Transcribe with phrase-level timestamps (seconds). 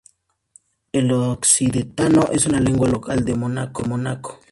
[0.91, 4.39] El occitano es una lengua local de Mónaco.